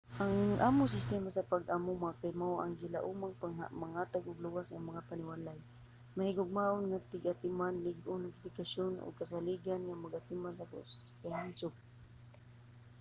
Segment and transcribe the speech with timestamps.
[0.23, 0.35] ang
[0.69, 3.35] among sistema sa pag-amuma kay mao ang gilaumang
[3.83, 5.59] maghatag og luwas nga mga panimalay
[6.15, 10.69] mahigugmaon nga tig-atiman lig-on nga edukasyon ug kasaligan nga pag-atiman sa
[11.23, 11.75] kahimsog